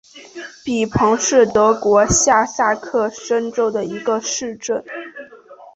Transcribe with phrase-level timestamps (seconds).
[0.65, 4.83] 比彭是德国下萨克森州的一个市镇。